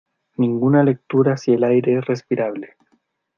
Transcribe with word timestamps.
Ninguna 0.37 0.81
lectura 0.83 1.37
si 1.37 1.53
el 1.53 1.63
aire 1.63 1.99
es 1.99 2.03
respirable. 2.05 2.73